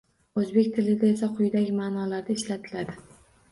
[0.43, 3.01] Oʻzbek tilida esa quyidagi maʼnolarda ishlatiladi